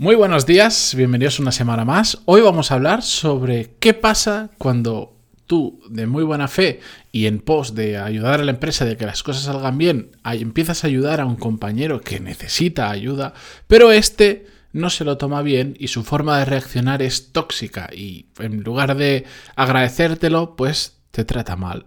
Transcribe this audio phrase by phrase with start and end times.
[0.00, 2.20] Muy buenos días, bienvenidos una semana más.
[2.24, 6.78] Hoy vamos a hablar sobre qué pasa cuando tú, de muy buena fe
[7.10, 10.84] y en pos de ayudar a la empresa, de que las cosas salgan bien, empiezas
[10.84, 13.34] a ayudar a un compañero que necesita ayuda,
[13.66, 18.26] pero este no se lo toma bien y su forma de reaccionar es tóxica y
[18.38, 19.24] en lugar de
[19.56, 21.86] agradecértelo, pues te trata mal.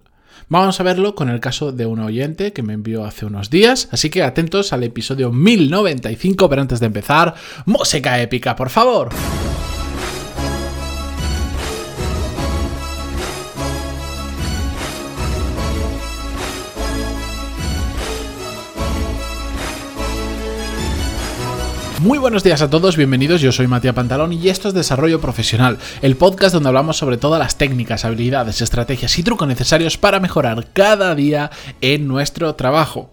[0.50, 3.88] Vamos a verlo con el caso de un oyente que me envió hace unos días,
[3.92, 7.36] así que atentos al episodio 1095, pero antes de empezar,
[7.66, 9.10] música épica, por favor.
[22.02, 25.78] Muy buenos días a todos, bienvenidos, yo soy Matías Pantalón y esto es Desarrollo Profesional,
[26.02, 30.66] el podcast donde hablamos sobre todas las técnicas, habilidades, estrategias y trucos necesarios para mejorar
[30.74, 33.12] cada día en nuestro trabajo.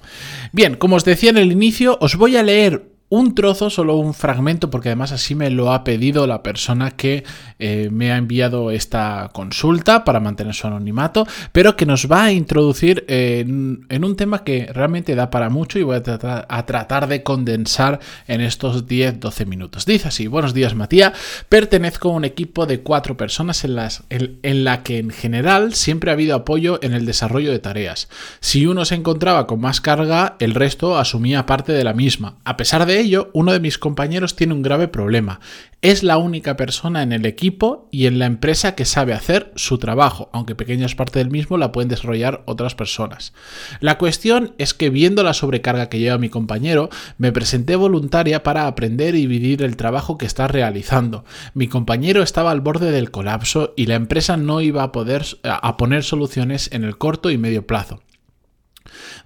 [0.53, 4.13] Bien, como os decía en el inicio, os voy a leer un trozo, solo un
[4.13, 7.25] fragmento, porque además así me lo ha pedido la persona que
[7.59, 12.33] eh, me ha enviado esta consulta para mantener su anonimato, pero que nos va a
[12.33, 18.01] introducir en, un tema que realmente da para mucho y voy a tratar, de condensar
[18.27, 19.87] en estos 10-12 minutos.
[19.87, 21.13] Dice así, buenos días Matías,
[21.49, 26.11] pertenezco a un equipo de cuatro personas en, las, en la que en general siempre
[26.11, 28.09] ha habido apoyo en el desarrollo de tareas.
[28.41, 32.37] Si uno se encontraba con más carga, el resto asumía parte de la misma.
[32.45, 35.41] A pesar de ello, uno de mis compañeros tiene un grave problema.
[35.81, 39.79] Es la única persona en el equipo y en la empresa que sabe hacer su
[39.79, 43.33] trabajo, aunque pequeñas partes del mismo la pueden desarrollar otras personas.
[43.81, 48.67] La cuestión es que viendo la sobrecarga que lleva mi compañero, me presenté voluntaria para
[48.67, 51.25] aprender y dividir el trabajo que está realizando.
[51.55, 55.77] Mi compañero estaba al borde del colapso y la empresa no iba a poder a
[55.77, 58.01] poner soluciones en el corto y medio plazo.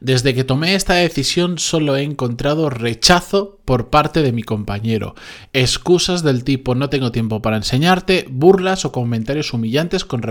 [0.00, 5.14] Desde que tomé esta decisión solo he encontrado rechazo por parte de mi compañero,
[5.52, 10.22] excusas del tipo no tengo tiempo para enseñarte, burlas o comentarios humillantes con,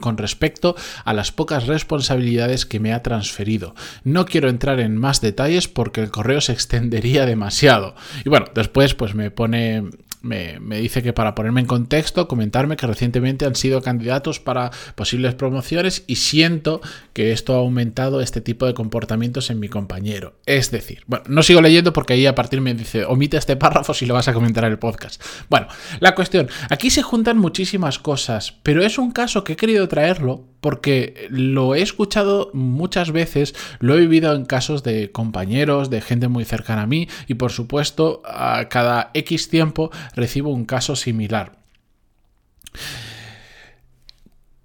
[0.00, 3.74] con, respecto a las pocas responsabilidades que me ha transferido.
[4.04, 7.94] No quiero entrar en más detalles porque el correo se extendería demasiado.
[8.24, 9.84] Y bueno, después pues me pone
[10.22, 15.34] me, dice que para ponerme en contexto, comentarme que recientemente han sido candidatos para posibles
[15.34, 16.80] promociones y siento
[17.12, 20.34] que esto ha aumentado este tipo de comportamientos en mi compañero.
[20.46, 23.94] Es decir, bueno, no sigo leyendo porque ahí a partir me dice, omite este párrafo
[23.94, 25.22] si lo vas a comentar en el podcast.
[25.48, 25.68] Bueno,
[26.00, 30.44] la cuestión, aquí se juntan muchísimas cosas, pero es un caso que he querido traerlo
[30.60, 36.28] porque lo he escuchado muchas veces, lo he vivido en casos de compañeros, de gente
[36.28, 41.58] muy cercana a mí y por supuesto a cada X tiempo recibo un caso similar.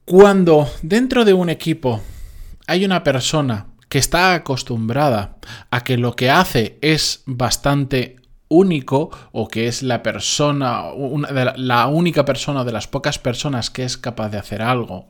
[0.06, 2.01] Cuando dentro de un equipo
[2.67, 5.38] hay una persona que está acostumbrada
[5.72, 8.17] a que lo que hace es bastante
[8.47, 10.85] único o que es la persona,
[11.56, 15.07] la única persona de las pocas personas que es capaz de hacer algo,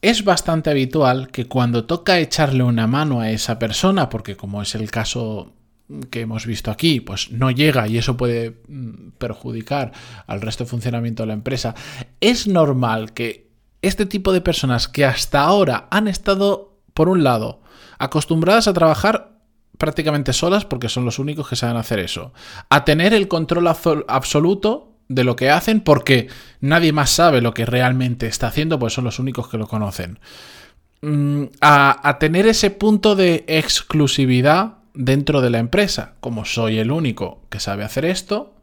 [0.00, 4.74] es bastante habitual que cuando toca echarle una mano a esa persona, porque como es
[4.74, 5.52] el caso
[6.10, 9.92] que hemos visto aquí, pues no llega y eso puede mm, perjudicar
[10.26, 11.74] al resto de funcionamiento de la empresa,
[12.20, 13.50] es normal que
[13.82, 17.62] este tipo de personas que hasta ahora han estado, por un lado,
[17.98, 19.32] acostumbradas a trabajar
[19.76, 22.32] prácticamente solas, porque son los únicos que saben hacer eso,
[22.68, 26.28] a tener el control absoluto de lo que hacen porque
[26.60, 30.20] nadie más sabe lo que realmente está haciendo, pues son los únicos que lo conocen.
[31.02, 37.42] Mm, a, tener ese punto de exclusividad dentro de la empresa, como soy el único
[37.50, 38.54] que sabe hacer esto,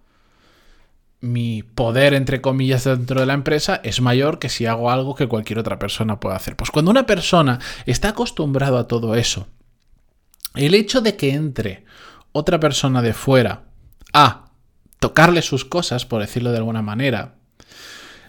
[1.22, 5.28] mi poder, entre comillas, dentro de la empresa es mayor que si hago algo que
[5.28, 6.56] cualquier otra persona pueda hacer.
[6.56, 9.48] Pues cuando una persona está acostumbrado a todo eso,
[10.56, 11.86] el hecho de que entre
[12.32, 13.64] otra persona de fuera
[14.14, 14.52] a
[15.00, 17.36] tocarle sus cosas, por decirlo de alguna manera,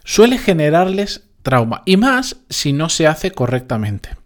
[0.05, 1.83] suele generarles trauma.
[1.87, 4.17] Y más si no se hace correctamente.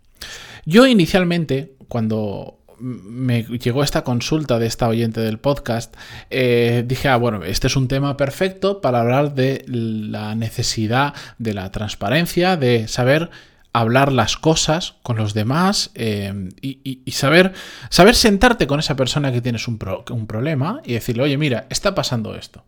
[0.64, 5.96] Yo inicialmente, cuando me llegó esta consulta de esta oyente del podcast,
[6.28, 11.54] eh, dije, ah, bueno, este es un tema perfecto para hablar de la necesidad de
[11.54, 13.30] la transparencia, de saber
[13.72, 17.54] hablar las cosas con los demás eh, y, saber,
[17.88, 19.78] saber sentarte con esa persona que tienes un,
[20.10, 22.64] un problema y decirle, oye, mira, está pasando esto.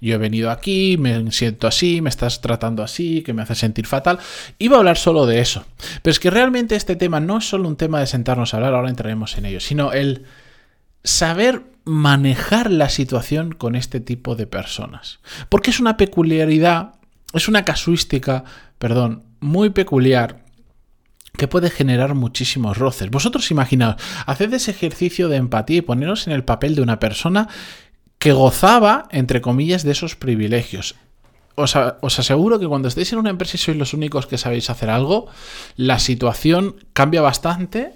[0.00, 3.86] Yo he venido aquí, me siento así, me estás tratando así, que me hace sentir
[3.86, 4.18] fatal.
[4.58, 5.64] Iba a hablar solo de eso.
[6.02, 8.74] Pero es que realmente este tema no es solo un tema de sentarnos a hablar,
[8.74, 10.24] ahora entraremos en ello, sino el
[11.04, 15.20] saber manejar la situación con este tipo de personas.
[15.48, 16.94] Porque es una peculiaridad,
[17.32, 18.44] es una casuística,
[18.78, 20.44] perdón, muy peculiar
[21.36, 23.10] que puede generar muchísimos roces.
[23.10, 27.48] Vosotros imaginaos, haced ese ejercicio de empatía y poneros en el papel de una persona
[28.18, 30.96] que gozaba, entre comillas, de esos privilegios.
[31.60, 34.90] Os, aseguro que cuando estéis en una empresa y sois los únicos que sabéis hacer
[34.90, 35.26] algo,
[35.76, 37.94] la situación cambia bastante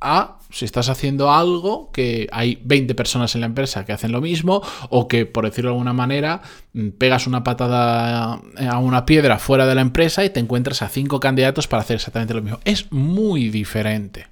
[0.00, 4.20] a si estás haciendo algo que hay 20 personas en la empresa que hacen lo
[4.20, 6.42] mismo o que, por decirlo de alguna manera,
[6.74, 10.88] mm, pegas una patada a una piedra fuera de la empresa y te encuentras a
[10.88, 12.60] cinco candidatos para hacer exactamente lo mismo.
[12.64, 14.28] Es muy diferente.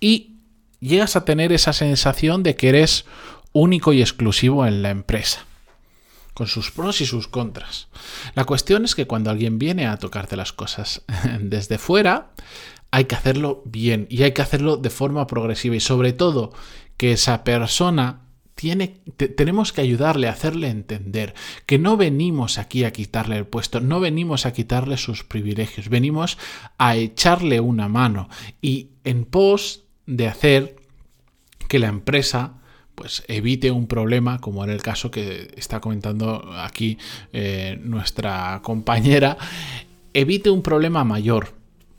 [0.00, 0.36] Y
[0.80, 3.04] llegas a tener esa sensación de que eres
[3.52, 5.46] único y exclusivo en la empresa
[6.34, 7.88] con sus pros y sus contras.
[8.34, 11.02] La cuestión es que cuando alguien viene a tocarte las cosas
[11.40, 12.32] desde fuera,
[12.90, 16.52] hay que hacerlo bien y hay que hacerlo de forma progresiva y sobre todo
[16.96, 18.20] que esa persona
[18.54, 19.00] tiene,
[19.36, 21.34] tenemos que ayudarle a hacerle entender
[21.66, 26.38] que no venimos aquí a quitarle el puesto, no venimos a quitarle sus privilegios, venimos
[26.78, 28.28] a echarle una mano
[28.62, 30.76] y en pos de hacer
[31.68, 32.60] que la empresa
[32.94, 36.98] pues evite un problema como en el caso que está comentando aquí
[37.32, 39.36] eh, nuestra compañera
[40.12, 41.54] evite un problema mayor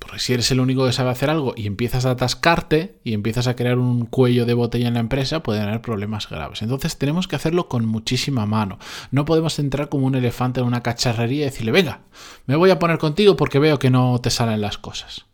[0.05, 3.47] porque si eres el único que sabe hacer algo y empiezas a atascarte y empiezas
[3.47, 6.61] a crear un cuello de botella en la empresa, pueden haber problemas graves.
[6.61, 8.77] Entonces tenemos que hacerlo con muchísima mano.
[9.09, 12.01] No podemos entrar como un elefante en una cacharrería y decirle, venga,
[12.45, 15.25] me voy a poner contigo porque veo que no te salen las cosas.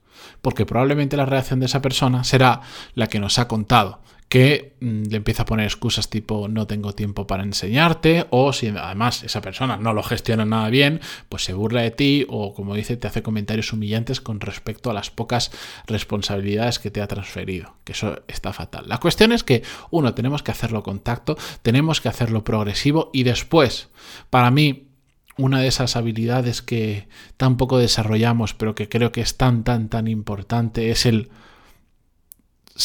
[0.41, 2.61] Porque probablemente la reacción de esa persona será
[2.95, 3.99] la que nos ha contado
[4.31, 8.69] que mm, le empieza a poner excusas tipo no tengo tiempo para enseñarte o si
[8.69, 12.73] además esa persona no lo gestiona nada bien, pues se burla de ti o como
[12.73, 15.51] dice te hace comentarios humillantes con respecto a las pocas
[15.85, 18.85] responsabilidades que te ha transferido, que eso está fatal.
[18.87, 23.23] La cuestión es que uno tenemos que hacerlo con tacto, tenemos que hacerlo progresivo y
[23.23, 23.89] después,
[24.29, 24.87] para mí
[25.35, 30.07] una de esas habilidades que tampoco desarrollamos, pero que creo que es tan, tan, tan
[30.07, 31.31] importante, es el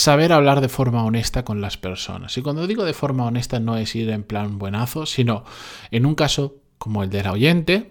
[0.06, 2.38] saber hablar de forma honesta con las personas.
[2.38, 5.43] Y cuando digo de forma honesta no es ir en plan buenazo, sino
[5.91, 7.91] en un caso como el de la oyente,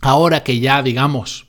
[0.00, 1.48] ahora que ya digamos,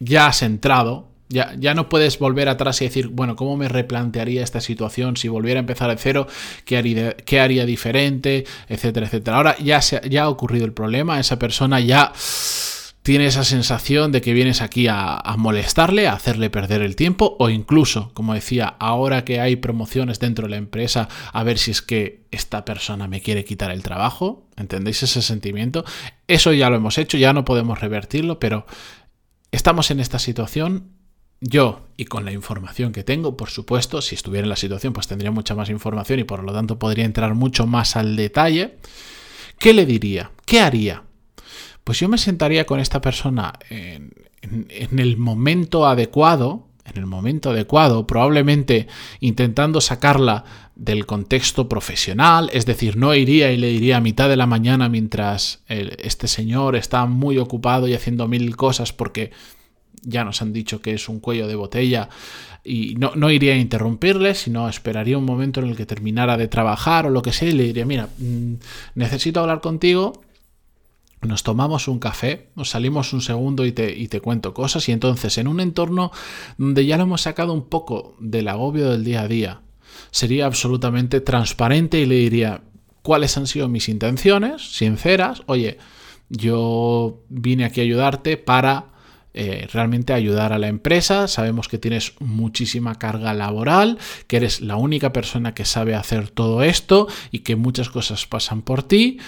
[0.00, 4.42] ya has entrado, ya, ya, no puedes volver atrás y decir, bueno, ¿cómo me replantearía
[4.42, 6.26] esta situación si volviera a empezar de cero?
[6.64, 8.44] ¿Qué haría, qué haría diferente?
[8.68, 9.36] Etcétera, etcétera.
[9.36, 12.12] Ahora ya, se, ya ha ocurrido el problema, esa persona ya
[13.02, 17.48] tiene esa sensación de que vienes aquí a, molestarle, a hacerle perder el tiempo o
[17.48, 21.80] incluso, como decía, ahora que hay promociones dentro de la empresa, a ver si es
[21.80, 24.46] que esta persona me quiere quitar el trabajo.
[24.56, 25.84] ¿Entendéis ese sentimiento?
[26.26, 28.66] Eso ya lo hemos hecho, ya no podemos revertirlo, pero
[29.50, 30.92] estamos en esta situación.
[31.40, 35.08] Yo, y con la información que tengo, por supuesto, si estuviera en la situación, pues
[35.08, 38.76] tendría mucha más información y por lo tanto podría entrar mucho más al detalle.
[39.58, 40.32] ¿Qué le diría?
[40.44, 41.04] ¿Qué haría?
[41.84, 44.12] Pues yo me sentaría con esta persona en,
[44.98, 48.88] el momento adecuado, en el momento adecuado, probablemente
[49.20, 50.44] intentando sacarla
[50.74, 54.88] del contexto profesional, es decir, no iría y le diría a mitad de la mañana
[54.88, 59.30] mientras este señor está muy ocupado y haciendo mil cosas porque
[60.02, 62.08] ya nos han dicho que es un cuello de botella
[62.64, 66.48] y no, no, iría a interrumpirle, sino esperaría un momento en el que terminara de
[66.48, 68.54] trabajar o lo que sea y le diría, mira, mm,
[68.94, 70.22] necesito hablar contigo
[71.22, 74.92] nos tomamos un café, nos salimos un segundo y te, y te, cuento cosas y
[74.92, 76.12] entonces en un entorno
[76.56, 79.60] donde ya lo hemos sacado un poco del agobio del día a día,
[80.10, 82.62] sería absolutamente transparente y le diría
[83.02, 85.78] cuáles han sido mis intenciones, sinceras, oye,
[86.30, 88.86] yo vine aquí a ayudarte para
[89.32, 91.28] eh, realmente ayudar a la empresa.
[91.28, 96.62] Sabemos que tienes muchísima carga laboral, que eres la única persona que sabe hacer todo
[96.62, 99.18] esto y que muchas cosas pasan por ti.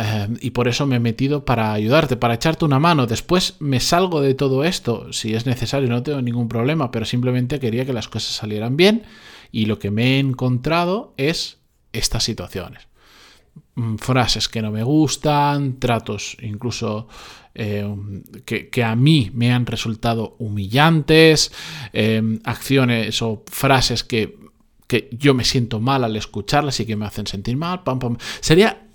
[0.00, 3.06] Em, y por eso me he metido para ayudarte, para echarte una mano.
[3.06, 7.60] Después me salgo de todo esto, si es necesario, no tengo ningún problema, pero simplemente
[7.60, 9.02] quería que las cosas salieran bien
[9.52, 11.58] y lo que me he encontrado es
[11.92, 12.88] estas situaciones.
[13.74, 17.08] Mm, frases que no me gustan, tratos incluso
[17.52, 21.52] em, que, a mí me han resultado humillantes,
[21.92, 24.38] em, acciones o frases que,
[24.86, 27.82] que yo me siento mal al escucharlas y que me hacen sentir mal.
[28.40, 28.89] Sería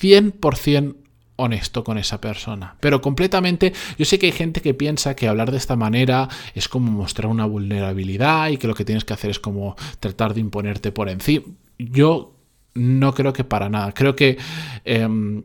[0.00, 0.96] 100%
[1.40, 2.76] honesto con esa persona.
[2.80, 6.68] Pero completamente, yo sé que hay gente que piensa que hablar de esta manera es
[6.68, 10.40] como mostrar una vulnerabilidad y que lo que tienes que hacer es como tratar de
[10.40, 11.46] imponerte por encima.
[11.78, 12.34] Yo
[12.74, 13.92] no creo que para nada.
[13.92, 14.36] Creo que
[14.84, 15.44] em,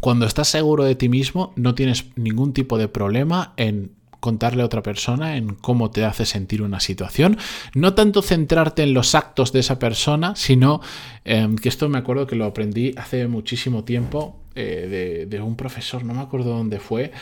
[0.00, 4.66] cuando estás seguro de ti mismo no tienes ningún tipo de problema en contarle a
[4.66, 7.38] otra persona en cómo te hace sentir una situación.
[7.74, 10.80] No tanto centrarte en los actos de esa persona, sino
[11.24, 16.04] em, que esto me acuerdo que lo aprendí hace muchísimo tiempo eh, de, un profesor,
[16.04, 17.12] no me acuerdo dónde fue,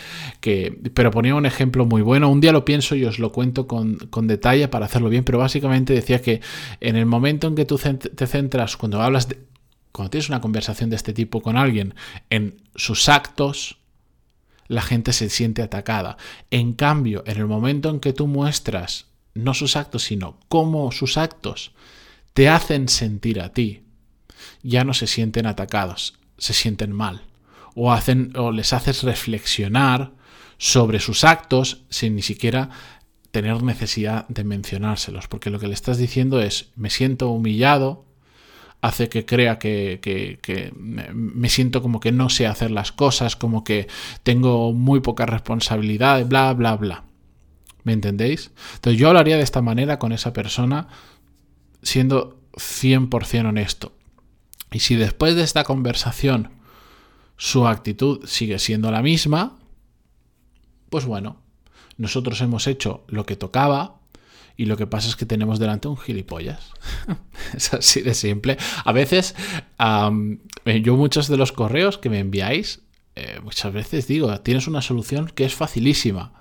[0.40, 2.28] que, pero ponía un ejemplo muy bueno.
[2.28, 5.38] Un día lo pienso y os lo cuento con, con detalle para hacerlo bien, pero
[5.38, 6.40] básicamente decía que
[6.80, 9.38] en el momento en que tú te centras, cuando hablas de
[9.92, 11.94] cuando tienes una conversación de este tipo con alguien
[12.30, 13.77] en sus actos,
[14.68, 16.16] la gente se siente atacada.
[16.50, 21.16] En cambio, en el momento en que tú muestras no sus actos, sino cómo sus
[21.16, 21.72] actos
[22.34, 23.82] te hacen sentir a ti,
[24.62, 27.22] ya no se sienten atacados, se sienten mal.
[27.74, 30.12] O, hacen, o les haces reflexionar
[30.58, 32.70] sobre sus actos sin ni siquiera
[33.30, 38.04] tener necesidad de mencionárselos, porque lo que le estás diciendo es, me siento humillado,
[38.80, 40.72] hace que crea que,
[41.14, 43.88] me siento como que no sé hacer las cosas, como que
[44.22, 47.04] tengo muy poca responsabilidad, bla, bla, bla.
[47.84, 48.50] ¿Me entendéis?
[48.74, 50.88] Entonces yo hablaría de esta manera con esa persona
[51.82, 53.92] siendo 100% honesto.
[54.70, 56.50] Y si después de esta conversación
[57.36, 59.56] su actitud sigue siendo la misma,
[60.90, 61.36] pues bueno,
[61.96, 64.00] nosotros hemos hecho lo que tocaba,
[64.58, 66.72] y lo que pasa es que tenemos delante un gilipollas.
[67.54, 68.58] es así de simple.
[68.84, 69.36] A veces,
[70.82, 72.82] yo muchos de los correos que me enviáis,
[73.14, 76.32] eh, muchas veces digo, tienes una solución que es facilísima.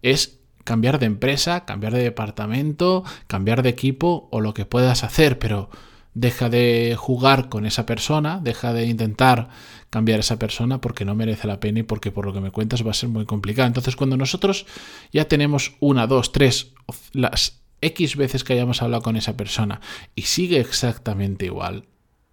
[0.00, 5.38] Es cambiar de empresa, cambiar de departamento, cambiar de equipo o lo que puedas hacer,
[5.38, 5.68] pero
[6.14, 9.48] deja de jugar con esa persona, deja de intentar
[9.90, 12.50] cambiar a esa persona porque no merece la pena y porque por lo que me
[12.50, 13.66] cuentas va a ser muy complicado.
[13.66, 14.66] Entonces, cuando nosotros
[15.12, 16.72] ya tenemos una, dos, tres,
[17.12, 19.80] las X veces que hayamos hablado con esa persona
[20.14, 21.84] y sigue exactamente igual,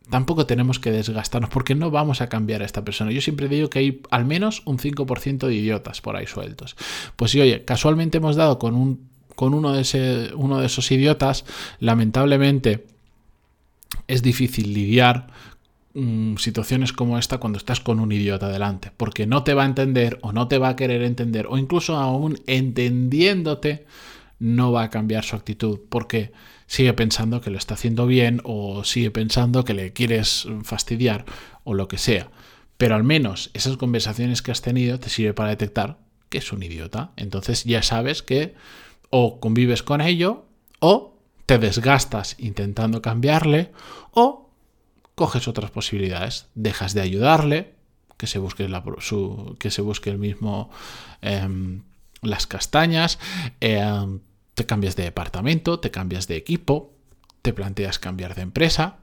[0.09, 3.11] tampoco tenemos que desgastarnos porque no vamos a cambiar a esta persona.
[3.11, 6.75] Yo siempre digo que hay al menos un 5% de idiotas por ahí sueltos.
[7.15, 10.91] Pues si, oye, casualmente hemos dado con, un, con uno, de ese, uno de esos
[10.91, 11.45] idiotas,
[11.79, 12.85] lamentablemente
[14.07, 15.27] es difícil lidiar
[15.93, 19.67] mm, situaciones como esta cuando estás con un idiota delante, porque no te va a
[19.67, 23.85] entender o no te va a querer entender, o incluso aún entendiéndote,
[24.39, 26.31] no va a cambiar su actitud, porque
[26.65, 31.25] sigue pensando que lo está haciendo bien o sigue pensando que le quieres fastidiar
[31.63, 32.29] o lo que sea.
[32.77, 35.97] Pero al menos esas conversaciones que has tenido te sirve para detectar
[36.29, 37.11] que es un idiota.
[37.17, 38.53] Entonces ya sabes que
[39.09, 40.45] o convives con ello
[40.79, 41.18] o
[41.49, 43.71] te desgastas intentando cambiarle
[44.11, 44.51] o
[45.15, 47.73] coges otras posibilidades, dejas de ayudarle,
[48.17, 50.69] que se busque, su, que se busque el mismo
[51.23, 51.81] em,
[52.21, 53.17] las castañas,
[53.61, 54.19] em,
[54.53, 56.93] te cambias de departamento, te cambias de equipo,
[57.41, 58.97] te planteas cambiar de empresa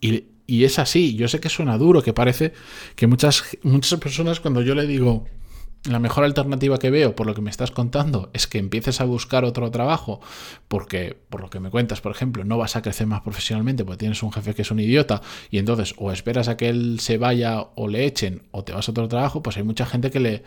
[0.00, 1.14] y, y es así.
[1.14, 2.54] Yo sé que suena duro, que parece
[2.96, 5.26] que muchas, muchas personas cuando yo le digo
[5.84, 9.04] la mejor alternativa que veo, por lo que me estás contando, es que empieces a
[9.04, 10.20] buscar otro trabajo,
[10.68, 13.98] porque por lo que me cuentas, por ejemplo, no vas a crecer más profesionalmente porque
[13.98, 17.18] tienes un jefe que es un idiota y entonces o esperas a que él se
[17.18, 20.20] vaya o le echen o te vas a otro trabajo, pues hay mucha gente que
[20.20, 20.44] le,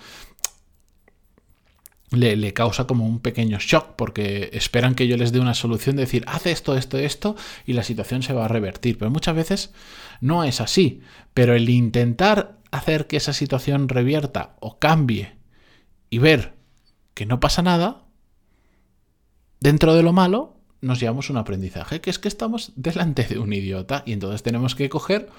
[2.12, 5.98] le, le, causa como un pequeño shock porque esperan que yo les dé una solución
[5.98, 8.98] de decir, haz esto, esto, esto y la situación se va a revertir.
[8.98, 9.74] Pero muchas veces
[10.22, 11.01] no es así.
[11.34, 15.38] Pero el intentar hacer que esa situación revierta o cambie
[16.10, 16.53] y ver
[17.13, 18.03] que no pasa nada,
[19.60, 23.51] dentro de lo malo nos llevamos un aprendizaje, que es que estamos delante de un
[23.51, 25.29] idiota y entonces tenemos que coger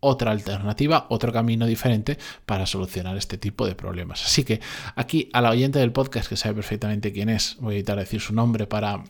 [0.00, 4.24] otra alternativa, otro camino diferente para solucionar este tipo de problemas.
[4.24, 4.60] Así que
[4.96, 8.20] aquí a la oyente del podcast que sabe perfectamente quién es, voy a evitar decir
[8.20, 9.04] su nombre para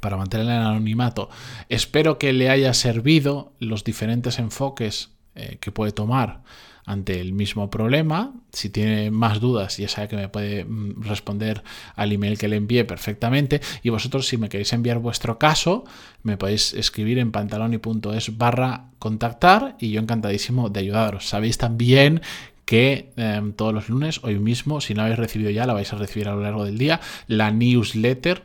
[0.00, 1.28] para mantenerla en anonimato.
[1.68, 6.42] Espero que le haya servido los diferentes enfoques eh, que puede tomar
[6.84, 8.32] ante el mismo problema.
[8.52, 11.62] Si tiene más dudas, ya sabe que me puede mm, responder
[11.96, 13.60] al email que le envié perfectamente.
[13.82, 15.84] Y vosotros, si me queréis enviar vuestro caso,
[16.22, 21.28] me podéis escribir en pantaloni.es barra contactar y yo encantadísimo de ayudaros.
[21.28, 22.22] Sabéis también
[22.64, 25.96] que em, todos los lunes, hoy mismo, si no habéis recibido ya, la vais a
[25.96, 28.44] recibir a lo largo del día, la newsletter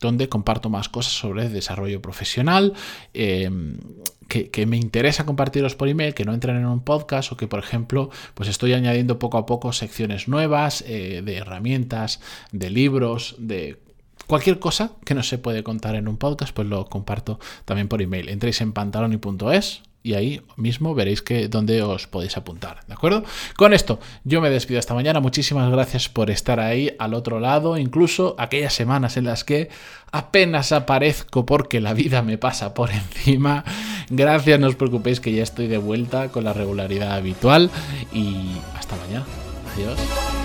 [0.00, 2.72] donde comparto más cosas sobre desarrollo profesional,
[3.14, 3.76] em,
[4.28, 7.58] que, me interesa compartiros por email, que no entren en un podcast o que, por
[7.58, 12.20] ejemplo, pues estoy añadiendo poco a poco secciones nuevas eh, de herramientas,
[12.52, 13.80] de libros, de
[14.28, 18.02] cualquier cosa que no se puede contar en un podcast, pues lo comparto también por
[18.02, 18.28] email.
[18.28, 23.24] Entréis en pantaloni.es y ahí mismo veréis que dónde os podéis apuntar, ¿de acuerdo?
[23.56, 27.76] Con esto yo me despido esta mañana, muchísimas gracias por estar ahí al otro lado,
[27.76, 29.68] incluso aquellas semanas en las que
[30.12, 33.64] apenas aparezco porque la vida me pasa por encima.
[34.08, 37.70] Gracias, no os preocupéis que ya estoy de vuelta con la regularidad habitual
[38.12, 39.26] y hasta mañana.
[39.74, 40.39] Adiós.